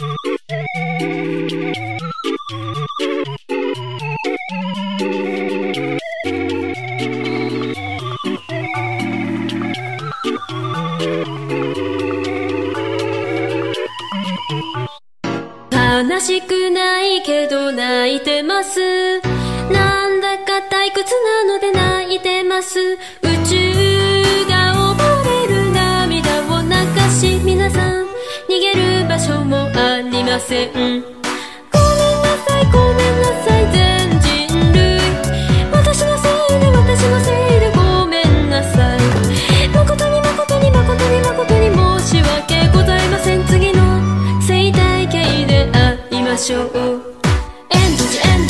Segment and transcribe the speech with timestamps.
[0.00, 0.06] 悲
[16.20, 19.20] しくないけど泣いてます。
[19.70, 22.96] なんだか退屈なので泣いてます。
[30.30, 30.72] ません。
[30.72, 31.02] ごめんな
[32.46, 35.00] さいごめんなさい全人類。
[35.72, 38.98] 私のせいで私のせいでごめんなさい。
[39.74, 43.44] 誠に誠に誠に誠に申し訳ございません。
[43.46, 43.82] 次の
[44.40, 46.70] 生態系で会いましょう。
[47.70, 48.49] エンドジエンド。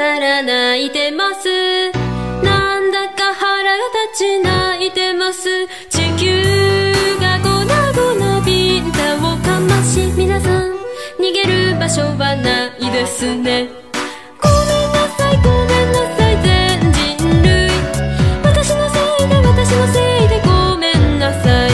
[0.00, 1.92] から泣いてます。
[2.42, 3.76] なんだか腹が
[4.08, 5.66] 立ち泣いてます。
[5.90, 10.72] 地球が粉々ビンタをかまし皆さん
[11.20, 13.68] 逃げる場所はないですね。
[14.40, 17.68] ごめんなさいごめんなさい全人類。
[18.42, 21.70] 私のせいで私のせいでごめんなさい。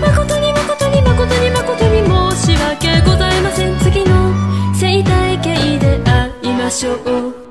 [0.00, 2.02] 誠に誠に誠に誠に
[2.34, 3.78] 申し訳ございません。
[3.78, 4.34] 次の
[4.74, 7.41] 生態系で会いましょう。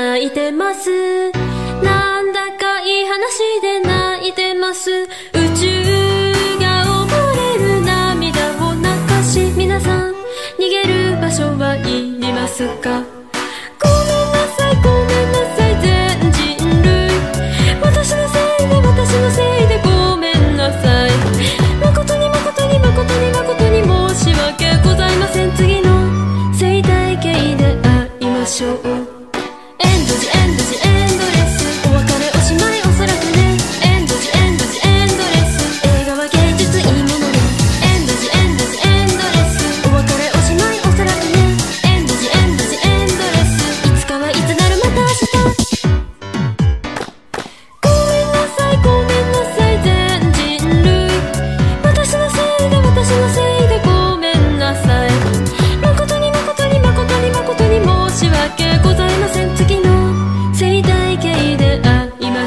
[0.00, 1.30] 泣いてます。
[1.82, 4.90] なんだかいい話で泣いてます。
[4.90, 5.04] 宇
[5.54, 7.06] 宙が溺
[7.36, 8.82] れる涙を流
[9.22, 10.14] し皆さん
[10.58, 11.82] 逃げる場所はい
[12.18, 13.09] りますか？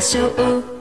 [0.03, 0.72] 会